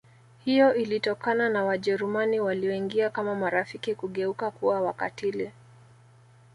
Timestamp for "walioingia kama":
2.39-3.35